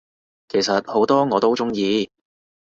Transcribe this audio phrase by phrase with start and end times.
[0.49, 2.09] 其實好多我都鍾意